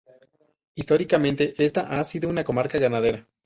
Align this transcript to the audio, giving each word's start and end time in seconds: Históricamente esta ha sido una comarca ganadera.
Históricamente 0.73 1.53
esta 1.63 1.87
ha 1.91 2.03
sido 2.03 2.27
una 2.27 2.43
comarca 2.43 2.79
ganadera. 2.79 3.27